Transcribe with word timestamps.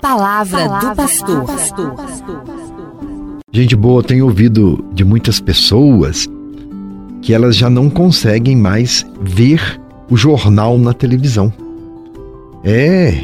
Palavra, 0.00 0.66
Palavra 0.66 0.90
do 0.90 0.96
pastor. 0.96 1.44
pastor. 1.44 1.94
Gente 3.52 3.76
boa, 3.76 4.02
tenho 4.02 4.24
ouvido 4.24 4.84
de 4.94 5.04
muitas 5.04 5.40
pessoas 5.40 6.26
que 7.20 7.34
elas 7.34 7.54
já 7.54 7.68
não 7.68 7.90
conseguem 7.90 8.56
mais 8.56 9.04
ver 9.20 9.80
o 10.08 10.16
jornal 10.16 10.78
na 10.78 10.94
televisão. 10.94 11.52
É, 12.64 13.14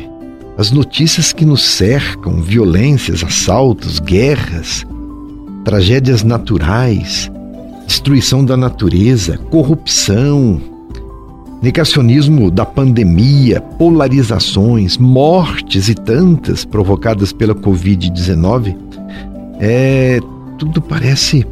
as 0.59 0.71
notícias 0.71 1.33
que 1.33 1.45
nos 1.45 1.63
cercam, 1.63 2.43
violências, 2.43 3.25
assaltos, 3.25 3.99
guerras, 3.99 4.85
tragédias 5.65 6.23
naturais, 6.23 7.31
destruição 7.87 8.45
da 8.45 8.57
natureza, 8.57 9.39
corrupção, 9.51 10.61
negacionismo 11.63 12.51
da 12.51 12.65
pandemia, 12.65 13.61
polarizações, 13.61 14.99
mortes 14.99 15.89
e 15.89 15.95
tantas 15.95 16.65
provocadas 16.65 17.33
pela 17.33 17.55
Covid-19, 17.55 18.77
é, 19.59 20.21
tudo 20.59 20.81
parece 20.81 21.47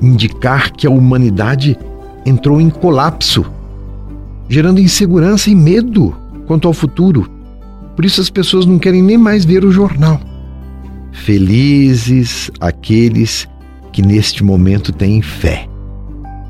indicar 0.00 0.72
que 0.72 0.86
a 0.86 0.90
humanidade 0.90 1.78
entrou 2.24 2.60
em 2.60 2.70
colapso, 2.70 3.44
gerando 4.48 4.80
insegurança 4.80 5.50
e 5.50 5.54
medo 5.54 6.14
quanto 6.46 6.66
ao 6.66 6.74
futuro. 6.74 7.30
Por 7.94 8.04
isso 8.04 8.20
as 8.20 8.30
pessoas 8.30 8.66
não 8.66 8.78
querem 8.78 9.02
nem 9.02 9.16
mais 9.16 9.44
ver 9.44 9.64
o 9.64 9.72
jornal. 9.72 10.20
Felizes 11.12 12.50
aqueles 12.60 13.48
que 13.92 14.02
neste 14.02 14.44
momento 14.44 14.92
têm 14.92 15.22
fé 15.22 15.66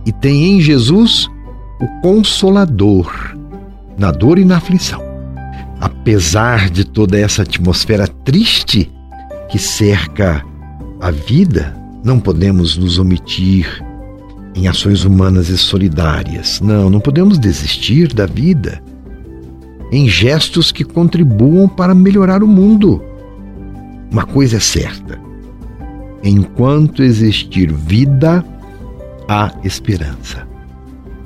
e 0.04 0.12
têm 0.12 0.56
em 0.56 0.60
Jesus 0.60 1.28
o 1.80 1.86
Consolador 2.00 3.36
na 3.98 4.10
dor 4.10 4.38
e 4.38 4.44
na 4.44 4.58
aflição. 4.58 5.02
Apesar 5.80 6.70
de 6.70 6.84
toda 6.84 7.18
essa 7.18 7.42
atmosfera 7.42 8.06
triste 8.06 8.90
que 9.50 9.58
cerca 9.58 10.44
a 11.00 11.10
vida, 11.10 11.76
não 12.02 12.18
podemos 12.18 12.76
nos 12.76 12.98
omitir 12.98 13.84
em 14.54 14.68
ações 14.68 15.04
humanas 15.04 15.48
e 15.48 15.58
solidárias. 15.58 16.60
Não, 16.60 16.88
não 16.88 17.00
podemos 17.00 17.38
desistir 17.38 18.12
da 18.12 18.26
vida 18.26 18.82
em 19.92 20.08
gestos 20.08 20.72
que 20.72 20.82
contribuam 20.82 21.68
para 21.68 21.94
melhorar 21.94 22.42
o 22.42 22.46
mundo. 22.48 23.02
Uma 24.10 24.24
coisa 24.24 24.56
é 24.56 24.60
certa: 24.60 25.20
enquanto 26.24 27.02
existir 27.02 27.70
vida, 27.72 28.44
há 29.28 29.52
esperança. 29.62 30.46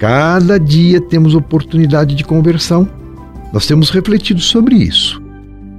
Cada 0.00 0.58
dia 0.58 0.98
temos 0.98 1.34
oportunidade 1.34 2.14
de 2.14 2.24
conversão. 2.24 2.88
Nós 3.52 3.66
temos 3.66 3.90
refletido 3.90 4.40
sobre 4.40 4.76
isso. 4.76 5.22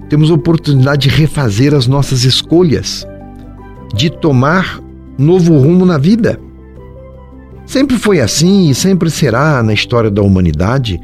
Temos 0.10 0.30
oportunidade 0.30 1.10
de 1.10 1.16
refazer 1.16 1.74
as 1.74 1.88
nossas 1.88 2.24
escolhas, 2.24 3.04
de 3.96 4.12
tomar 4.12 4.80
novo 5.18 5.58
rumo 5.58 5.88
na 5.88 5.98
vida. 5.98 6.40
Sempre 7.66 7.98
foi 7.98 8.20
assim 8.20 8.70
e 8.70 8.76
sempre 8.76 9.10
será 9.10 9.64
na 9.64 9.74
história 9.74 10.12
da 10.12 10.22
humanidade. 10.22 11.02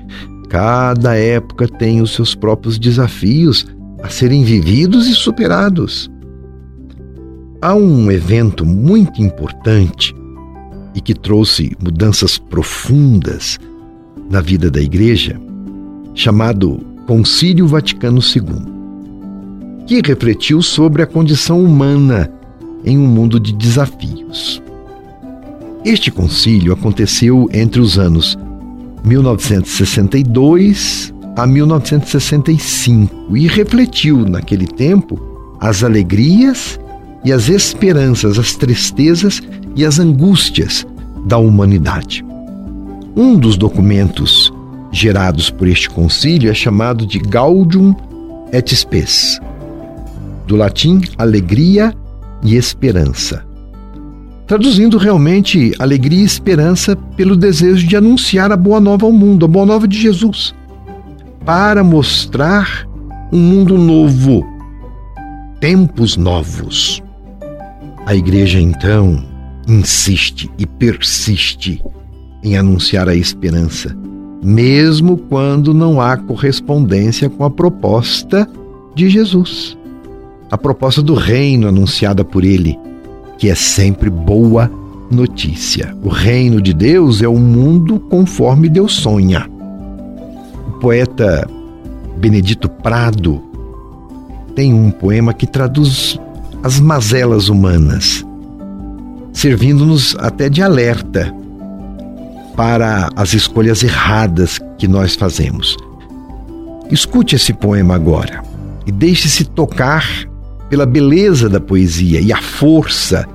Cada 0.47 1.15
época 1.15 1.67
tem 1.67 2.01
os 2.01 2.13
seus 2.13 2.35
próprios 2.35 2.77
desafios 2.77 3.65
a 4.03 4.09
serem 4.09 4.43
vividos 4.43 5.07
e 5.07 5.15
superados. 5.15 6.07
Há 7.59 7.73
um 7.73 8.11
evento 8.11 8.63
muito 8.63 9.23
importante 9.23 10.15
e 10.97 10.99
que 10.99 11.13
trouxe 11.13 11.77
mudanças 11.79 12.39
profundas 12.39 13.59
na 14.31 14.41
vida 14.41 14.71
da 14.71 14.81
Igreja, 14.81 15.39
chamado 16.15 16.79
Concílio 17.05 17.67
Vaticano 17.67 18.19
II, 18.19 19.85
que 19.85 20.01
refletiu 20.01 20.63
sobre 20.63 21.03
a 21.03 21.05
condição 21.05 21.63
humana 21.63 22.31
em 22.83 22.97
um 22.97 23.05
mundo 23.05 23.39
de 23.39 23.53
desafios. 23.53 24.59
Este 25.85 26.09
concílio 26.09 26.73
aconteceu 26.73 27.47
entre 27.53 27.79
os 27.79 27.99
anos 27.99 28.35
1962 29.05 31.13
a 31.35 31.45
1965 31.45 33.37
e 33.37 33.47
refletiu 33.47 34.27
naquele 34.27 34.65
tempo 34.65 35.19
as 35.59 35.83
alegrias 35.83 36.79
e 37.27 37.33
as 37.33 37.49
esperanças, 37.49 38.39
as 38.39 38.55
tristezas 38.55 39.41
e 39.75 39.83
as 39.83 39.99
angústias 39.99 40.87
da 41.25 41.37
humanidade. 41.37 42.25
Um 43.17 43.37
dos 43.37 43.57
documentos 43.57 44.49
gerados 44.93 45.49
por 45.49 45.67
este 45.67 45.89
concílio 45.89 46.49
é 46.49 46.53
chamado 46.53 47.05
de 47.05 47.19
Gaudium 47.19 47.93
et 48.53 48.73
Spes, 48.73 49.41
do 50.47 50.55
latim 50.55 51.01
alegria 51.17 51.93
e 52.41 52.55
esperança. 52.55 53.45
Traduzindo 54.45 54.97
realmente 54.97 55.73
alegria 55.79 56.21
e 56.21 56.25
esperança 56.25 56.95
pelo 57.17 57.35
desejo 57.35 57.85
de 57.85 57.97
anunciar 57.97 58.53
a 58.53 58.55
boa 58.55 58.79
nova 58.79 59.05
ao 59.05 59.11
mundo, 59.11 59.43
a 59.43 59.49
boa 59.49 59.65
nova 59.65 59.85
de 59.85 59.99
Jesus, 59.99 60.55
para 61.43 61.83
mostrar 61.83 62.87
um 63.33 63.37
mundo 63.37 63.77
novo, 63.77 64.45
tempos 65.59 66.15
novos. 66.15 67.05
A 68.07 68.15
igreja 68.15 68.57
então 68.57 69.21
insiste 69.67 70.49
e 70.57 70.65
persiste 70.65 71.83
em 72.41 72.55
anunciar 72.55 73.09
a 73.09 73.13
esperança, 73.13 73.93
mesmo 74.41 75.17
quando 75.17 75.73
não 75.73 75.99
há 75.99 76.15
correspondência 76.15 77.29
com 77.29 77.43
a 77.43 77.49
proposta 77.49 78.49
de 78.95 79.09
Jesus. 79.09 79.77
A 80.49 80.57
proposta 80.57 81.01
do 81.01 81.15
reino 81.15 81.67
anunciada 81.67 82.23
por 82.23 82.45
ele, 82.45 82.79
que 83.37 83.49
é 83.49 83.55
sempre 83.55 84.09
boa 84.09 84.71
notícia. 85.11 85.93
O 86.01 86.07
reino 86.07 86.61
de 86.61 86.73
Deus 86.73 87.21
é 87.21 87.27
o 87.27 87.37
mundo 87.37 87.99
conforme 87.99 88.69
Deus 88.69 88.93
sonha. 88.93 89.49
O 90.65 90.79
poeta 90.79 91.45
Benedito 92.15 92.69
Prado 92.69 93.43
tem 94.55 94.73
um 94.73 94.91
poema 94.91 95.33
que 95.33 95.45
traduz 95.45 96.17
as 96.67 96.81
mazelas 96.81 97.47
humanas, 97.47 98.25
servindo-nos 99.31 100.17
até 100.19 100.49
de 100.49 100.61
alerta 100.61 101.33
para 102.57 103.09
as 103.15 103.33
escolhas 103.33 103.83
erradas 103.83 104.59
que 104.77 104.85
nós 104.85 105.15
fazemos. 105.15 105.77
Escute 106.91 107.37
esse 107.37 107.53
poema 107.53 107.95
agora 107.95 108.43
e 108.85 108.91
deixe-se 108.91 109.45
tocar 109.45 110.05
pela 110.69 110.85
beleza 110.85 111.47
da 111.47 111.61
poesia 111.61 112.19
e 112.19 112.33
a 112.33 112.41
força 112.41 113.25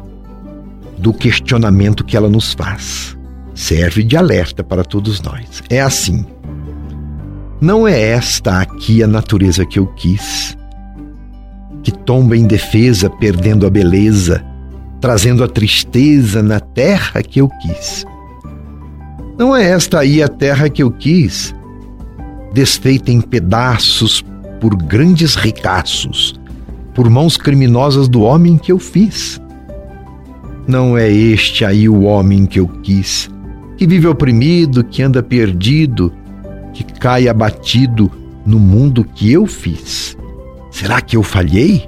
do 0.99 1.14
questionamento 1.14 2.04
que 2.04 2.19
ela 2.19 2.28
nos 2.28 2.53
faz. 2.53 3.16
Serve 3.54 4.03
de 4.03 4.14
alerta 4.14 4.62
para 4.62 4.84
todos 4.84 5.22
nós. 5.22 5.62
É 5.70 5.81
assim. 5.81 6.26
Não 7.62 7.88
é 7.88 7.99
esta 7.99 8.60
aqui 8.60 9.03
a 9.03 9.06
natureza 9.06 9.64
que 9.64 9.78
eu 9.78 9.87
quis 9.87 10.54
que 11.82 11.91
tomba 11.91 12.37
em 12.37 12.47
defesa, 12.47 13.10
perdendo 13.10 13.66
a 13.66 13.70
beleza, 13.70 14.44
trazendo 15.00 15.43
a 15.43 15.48
tristeza 15.48 16.43
na 16.43 16.60
terra 16.60 17.22
que 17.22 17.41
eu 17.41 17.48
quis. 17.48 18.04
Não 19.37 19.56
é 19.56 19.70
esta 19.70 20.00
aí 20.00 20.22
a 20.22 20.28
terra 20.28 20.69
que 20.69 20.82
eu 20.82 20.91
quis, 20.91 21.54
desfeita 22.53 23.10
em 23.10 23.20
pedaços 23.20 24.25
por 24.60 24.76
grandes 24.76 25.34
ricaços, 25.34 26.38
por 26.94 27.10
mãos 27.10 27.37
criminosas 27.37 28.09
do 28.09 28.22
homem 28.22 28.56
que 28.56 28.70
eu 28.70 28.78
fiz. 28.78 29.41
Não 30.69 30.97
é 30.97 31.10
este 31.10 31.64
aí 31.64 31.88
o 31.88 32.03
homem 32.03 32.47
que 32.47 32.60
eu 32.60 32.69
quis, 32.69 33.28
que 33.76 33.87
vive 33.87 34.06
oprimido, 34.06 34.84
que 34.84 35.03
anda 35.03 35.22
perdido, 35.22 36.12
que 36.72 36.84
cai 36.84 37.26
abatido 37.26 38.09
no 38.47 38.60
mundo 38.60 39.03
que 39.03 39.32
eu 39.32 39.47
fiz. 39.47 40.16
Será 40.72 41.00
que 41.00 41.16
eu 41.16 41.22
falhei? 41.22 41.86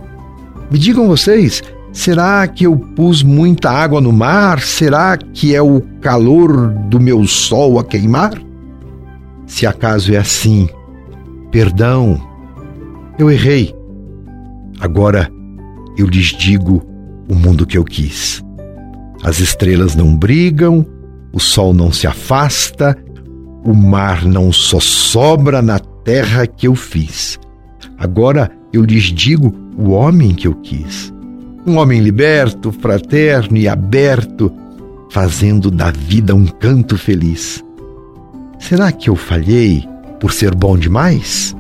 Me 0.71 0.79
digam 0.79 1.09
vocês, 1.09 1.63
será 1.91 2.47
que 2.47 2.65
eu 2.65 2.77
pus 2.77 3.23
muita 3.23 3.71
água 3.71 4.01
no 4.01 4.13
mar? 4.13 4.61
Será 4.61 5.17
que 5.17 5.55
é 5.55 5.63
o 5.63 5.81
calor 6.01 6.69
do 6.89 7.01
meu 7.01 7.27
sol 7.27 7.79
a 7.79 7.85
queimar? 7.85 8.41
Se 9.47 9.67
acaso 9.67 10.13
é 10.13 10.19
assim, 10.19 10.69
perdão, 11.51 12.21
eu 13.19 13.31
errei. 13.31 13.75
Agora 14.81 15.31
eu 15.97 16.07
lhes 16.07 16.27
digo 16.27 16.83
o 17.29 17.35
mundo 17.35 17.67
que 17.67 17.79
eu 17.79 17.85
quis. 17.85 18.45
As 19.23 19.41
estrelas 19.41 19.95
não 19.95 20.15
brigam, 20.15 20.85
o 21.33 21.41
sol 21.41 21.73
não 21.73 21.91
se 21.91 22.07
afasta, 22.07 22.97
o 23.65 23.73
mar 23.73 24.25
não 24.27 24.53
só 24.53 24.79
sobra 24.79 25.63
na 25.63 25.79
terra 25.79 26.47
que 26.47 26.69
eu 26.69 26.75
fiz. 26.75 27.39
Agora 27.97 28.51
eu 28.75 28.83
lhes 28.83 29.05
digo 29.05 29.55
o 29.79 29.91
homem 29.91 30.35
que 30.35 30.49
eu 30.49 30.55
quis. 30.57 31.15
Um 31.65 31.77
homem 31.77 32.01
liberto, 32.01 32.73
fraterno 32.73 33.57
e 33.57 33.69
aberto, 33.69 34.53
fazendo 35.11 35.71
da 35.71 35.93
vida 35.93 36.35
um 36.35 36.45
canto 36.45 36.99
feliz. 36.99 37.65
Será 38.59 38.91
que 38.91 39.09
eu 39.09 39.15
falhei 39.15 39.89
por 40.19 40.33
ser 40.33 40.55
bom 40.55 40.77
demais? 40.77 41.55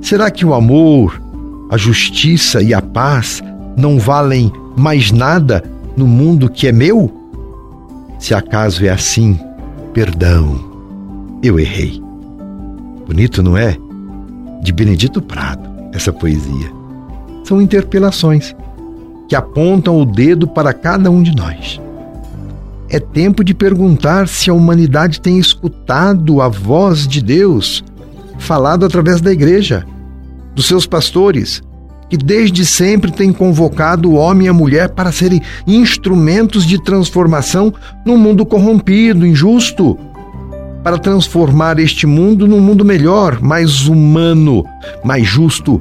Será 0.00 0.30
que 0.30 0.46
o 0.46 0.54
amor 0.54 1.20
a 1.68 1.76
justiça 1.76 2.62
e 2.62 2.72
a 2.72 2.80
paz 2.80 3.42
não 3.76 3.98
valem 3.98 4.52
mais 4.76 5.10
nada 5.10 5.64
no 5.96 6.06
mundo 6.06 6.48
que 6.48 6.68
é 6.68 6.72
meu? 6.72 7.12
Se 8.20 8.34
acaso 8.34 8.84
é 8.84 8.88
assim, 8.88 9.38
perdão, 9.92 10.60
eu 11.42 11.58
errei. 11.58 12.00
Bonito, 13.06 13.42
não 13.42 13.56
é? 13.56 13.76
De 14.62 14.72
Benedito 14.72 15.20
Prado, 15.20 15.68
essa 15.92 16.12
poesia. 16.12 16.70
São 17.44 17.60
interpelações 17.60 18.54
que 19.28 19.36
apontam 19.36 20.00
o 20.00 20.04
dedo 20.04 20.46
para 20.46 20.72
cada 20.72 21.10
um 21.10 21.22
de 21.22 21.34
nós. 21.34 21.80
É 22.88 22.98
tempo 22.98 23.44
de 23.44 23.54
perguntar 23.54 24.26
se 24.26 24.50
a 24.50 24.54
humanidade 24.54 25.20
tem 25.20 25.38
escutado 25.38 26.40
a 26.40 26.48
voz 26.48 27.06
de 27.06 27.22
Deus 27.22 27.84
falado 28.38 28.84
através 28.84 29.20
da 29.20 29.30
igreja, 29.30 29.86
dos 30.54 30.66
seus 30.66 30.86
pastores, 30.86 31.62
que 32.08 32.16
desde 32.16 32.66
sempre 32.66 33.12
tem 33.12 33.32
convocado 33.32 34.10
o 34.10 34.14
homem 34.14 34.46
e 34.46 34.50
a 34.50 34.52
mulher 34.52 34.88
para 34.88 35.12
serem 35.12 35.40
instrumentos 35.66 36.66
de 36.66 36.82
transformação 36.82 37.72
num 38.04 38.18
mundo 38.18 38.44
corrompido, 38.44 39.24
injusto, 39.24 39.96
para 40.82 40.98
transformar 40.98 41.78
este 41.78 42.06
mundo 42.06 42.46
num 42.48 42.60
mundo 42.60 42.84
melhor, 42.84 43.40
mais 43.40 43.86
humano, 43.86 44.64
mais 45.04 45.26
justo, 45.26 45.80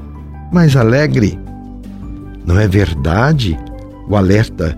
mais 0.51 0.75
alegre. 0.75 1.39
Não 2.45 2.59
é 2.59 2.67
verdade 2.67 3.57
o 4.07 4.15
alerta 4.15 4.77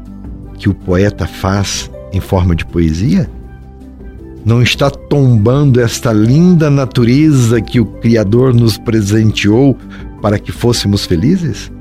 que 0.57 0.69
o 0.69 0.73
poeta 0.73 1.25
faz 1.25 1.89
em 2.13 2.19
forma 2.19 2.55
de 2.55 2.65
poesia? 2.65 3.29
Não 4.43 4.61
está 4.61 4.89
tombando 4.89 5.79
esta 5.79 6.11
linda 6.11 6.69
natureza 6.69 7.61
que 7.61 7.79
o 7.79 7.85
Criador 7.85 8.53
nos 8.53 8.77
presenteou 8.77 9.77
para 10.21 10.39
que 10.39 10.51
fôssemos 10.51 11.05
felizes? 11.05 11.71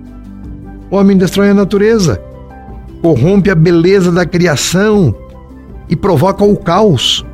O 0.91 0.97
homem 0.97 1.17
destrói 1.17 1.51
a 1.51 1.55
natureza, 1.55 2.21
corrompe 3.03 3.51
a 3.51 3.55
beleza 3.55 4.11
da 4.13 4.27
criação 4.27 5.15
e 5.89 5.97
provoca 5.97 6.45
o 6.45 6.57
caos. 6.57 7.25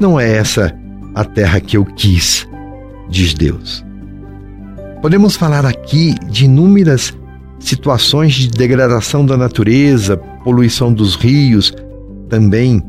Não 0.00 0.18
é 0.18 0.36
essa 0.36 0.74
a 1.14 1.24
terra 1.24 1.60
que 1.60 1.76
eu 1.76 1.84
quis, 1.84 2.46
diz 3.08 3.34
Deus. 3.34 3.84
Podemos 5.02 5.36
falar 5.36 5.66
aqui 5.66 6.14
de 6.30 6.44
inúmeras 6.44 7.12
situações 7.58 8.34
de 8.34 8.48
degradação 8.48 9.26
da 9.26 9.36
natureza, 9.36 10.16
poluição 10.44 10.92
dos 10.92 11.16
rios, 11.16 11.72
também 12.28 12.82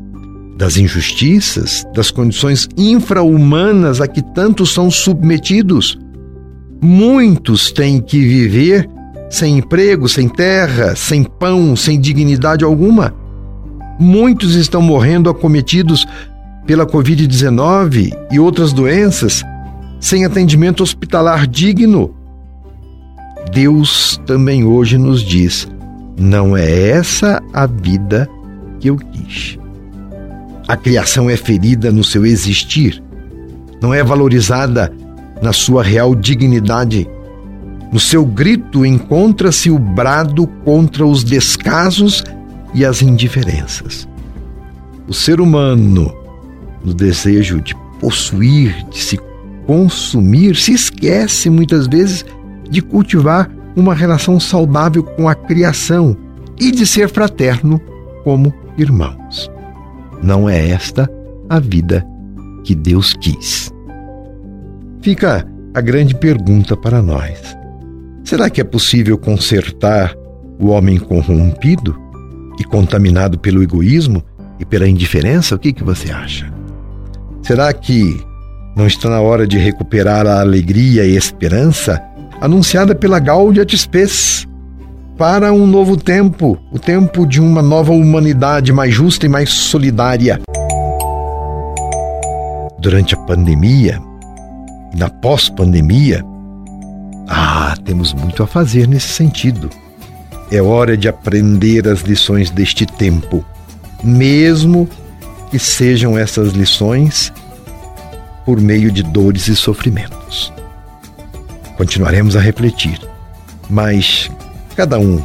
das 0.56 0.76
injustiças, 0.76 1.84
das 1.94 2.10
condições 2.10 2.68
infra-humanas 2.76 4.00
a 4.00 4.06
que 4.06 4.22
tantos 4.34 4.72
são 4.72 4.90
submetidos. 4.90 5.98
Muitos 6.80 7.72
têm 7.72 8.00
que 8.00 8.20
viver 8.20 8.88
sem 9.30 9.58
emprego, 9.58 10.08
sem 10.08 10.28
terra, 10.28 10.94
sem 10.94 11.24
pão, 11.24 11.74
sem 11.74 11.98
dignidade 11.98 12.64
alguma. 12.64 13.14
Muitos 13.98 14.54
estão 14.54 14.82
morrendo 14.82 15.30
acometidos 15.30 16.06
pela 16.70 16.86
Covid-19 16.86 18.16
e 18.30 18.38
outras 18.38 18.72
doenças, 18.72 19.42
sem 19.98 20.24
atendimento 20.24 20.84
hospitalar 20.84 21.44
digno. 21.44 22.14
Deus 23.52 24.20
também 24.24 24.62
hoje 24.62 24.96
nos 24.96 25.20
diz: 25.20 25.66
não 26.16 26.56
é 26.56 26.90
essa 26.90 27.42
a 27.52 27.66
vida 27.66 28.30
que 28.78 28.88
eu 28.88 28.96
quis. 28.96 29.58
A 30.68 30.76
criação 30.76 31.28
é 31.28 31.36
ferida 31.36 31.90
no 31.90 32.04
seu 32.04 32.24
existir, 32.24 33.02
não 33.82 33.92
é 33.92 34.04
valorizada 34.04 34.92
na 35.42 35.52
sua 35.52 35.82
real 35.82 36.14
dignidade. 36.14 37.10
No 37.92 37.98
seu 37.98 38.24
grito 38.24 38.86
encontra-se 38.86 39.72
o 39.72 39.76
brado 39.76 40.46
contra 40.64 41.04
os 41.04 41.24
descasos 41.24 42.22
e 42.72 42.84
as 42.84 43.02
indiferenças. 43.02 44.08
O 45.08 45.12
ser 45.12 45.40
humano, 45.40 46.19
no 46.84 46.94
desejo 46.94 47.60
de 47.60 47.74
possuir, 48.00 48.84
de 48.90 48.98
se 48.98 49.20
consumir, 49.66 50.56
se 50.56 50.72
esquece 50.72 51.50
muitas 51.50 51.86
vezes 51.86 52.24
de 52.68 52.80
cultivar 52.80 53.50
uma 53.76 53.94
relação 53.94 54.40
saudável 54.40 55.02
com 55.02 55.28
a 55.28 55.34
criação 55.34 56.16
e 56.58 56.70
de 56.70 56.86
ser 56.86 57.08
fraterno 57.08 57.80
como 58.24 58.52
irmãos. 58.76 59.50
Não 60.22 60.48
é 60.48 60.68
esta 60.68 61.10
a 61.48 61.58
vida 61.58 62.06
que 62.64 62.74
Deus 62.74 63.14
quis. 63.14 63.72
Fica 65.00 65.46
a 65.72 65.80
grande 65.80 66.14
pergunta 66.14 66.76
para 66.76 67.00
nós: 67.00 67.56
será 68.24 68.50
que 68.50 68.60
é 68.60 68.64
possível 68.64 69.16
consertar 69.16 70.14
o 70.58 70.68
homem 70.68 70.98
corrompido 70.98 71.96
e 72.58 72.64
contaminado 72.64 73.38
pelo 73.38 73.62
egoísmo 73.62 74.22
e 74.58 74.64
pela 74.64 74.88
indiferença? 74.88 75.54
O 75.54 75.58
que, 75.58 75.72
que 75.72 75.82
você 75.82 76.10
acha? 76.12 76.59
Será 77.42 77.72
que 77.72 78.20
não 78.76 78.86
está 78.86 79.08
na 79.08 79.20
hora 79.20 79.46
de 79.46 79.58
recuperar 79.58 80.26
a 80.26 80.40
alegria 80.40 81.04
e 81.04 81.16
esperança 81.16 82.02
anunciada 82.40 82.94
pela 82.94 83.18
Gaudia 83.18 83.66
Spes 83.68 84.46
para 85.18 85.52
um 85.52 85.66
novo 85.66 85.96
tempo, 85.96 86.58
o 86.72 86.78
tempo 86.78 87.26
de 87.26 87.40
uma 87.40 87.60
nova 87.60 87.92
humanidade 87.92 88.72
mais 88.72 88.94
justa 88.94 89.26
e 89.26 89.28
mais 89.28 89.50
solidária? 89.50 90.40
Durante 92.78 93.14
a 93.14 93.18
pandemia, 93.18 94.00
na 94.96 95.10
pós-pandemia, 95.10 96.24
ah, 97.28 97.74
temos 97.84 98.14
muito 98.14 98.42
a 98.42 98.46
fazer 98.46 98.88
nesse 98.88 99.08
sentido. 99.08 99.68
É 100.50 100.62
hora 100.62 100.96
de 100.96 101.08
aprender 101.08 101.86
as 101.86 102.00
lições 102.00 102.50
deste 102.50 102.86
tempo, 102.86 103.44
mesmo 104.02 104.88
que 105.50 105.58
sejam 105.58 106.16
essas 106.16 106.52
lições 106.52 107.32
por 108.46 108.60
meio 108.60 108.90
de 108.92 109.02
dores 109.02 109.48
e 109.48 109.56
sofrimentos. 109.56 110.52
Continuaremos 111.76 112.36
a 112.36 112.40
refletir, 112.40 113.00
mas 113.68 114.30
cada 114.76 114.98
um 114.98 115.22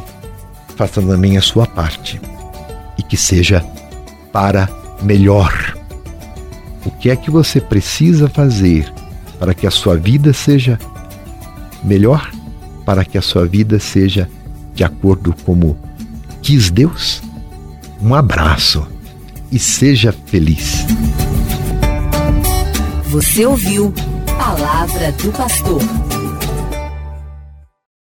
faça 0.76 1.00
também 1.00 1.36
a 1.36 1.42
sua 1.42 1.66
parte 1.66 2.20
e 2.98 3.02
que 3.02 3.16
seja 3.16 3.64
para 4.32 4.68
melhor. 5.02 5.76
O 6.84 6.90
que 6.90 7.10
é 7.10 7.16
que 7.16 7.30
você 7.30 7.60
precisa 7.60 8.28
fazer 8.28 8.92
para 9.38 9.54
que 9.54 9.66
a 9.66 9.70
sua 9.70 9.96
vida 9.96 10.32
seja 10.32 10.78
melhor, 11.84 12.30
para 12.84 13.04
que 13.04 13.18
a 13.18 13.22
sua 13.22 13.46
vida 13.46 13.78
seja 13.78 14.28
de 14.74 14.84
acordo 14.84 15.34
como 15.44 15.76
quis 16.42 16.70
Deus? 16.70 17.22
Um 18.00 18.14
abraço 18.14 18.86
e 19.50 19.58
seja 19.58 20.14
feliz. 20.26 20.84
Você 23.10 23.46
ouviu 23.46 23.92
Palavra 24.38 25.12
do 25.12 25.32
Pastor. 25.32 25.80